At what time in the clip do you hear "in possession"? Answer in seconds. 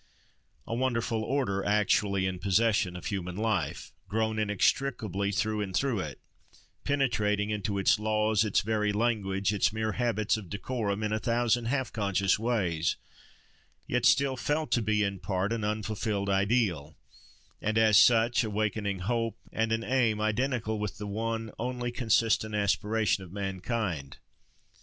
2.25-2.95